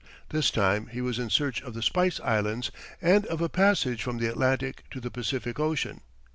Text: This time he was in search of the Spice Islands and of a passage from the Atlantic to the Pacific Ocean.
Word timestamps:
This 0.29 0.49
time 0.49 0.87
he 0.87 0.99
was 0.99 1.19
in 1.19 1.29
search 1.29 1.61
of 1.61 1.75
the 1.75 1.83
Spice 1.83 2.19
Islands 2.21 2.71
and 3.03 3.23
of 3.27 3.39
a 3.39 3.49
passage 3.49 4.01
from 4.01 4.17
the 4.17 4.25
Atlantic 4.25 4.83
to 4.89 4.99
the 4.99 5.11
Pacific 5.11 5.59
Ocean. 5.59 6.01